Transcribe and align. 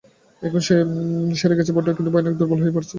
এখন 0.41 0.61
তা 0.67 0.75
সেরে 1.39 1.55
গেছে 1.59 1.71
বটে, 1.75 1.91
কিন্তু 1.97 2.11
ভয়ানক 2.13 2.33
দুর্বল 2.39 2.59
হয়ে 2.63 2.75
পড়েছি। 2.75 2.89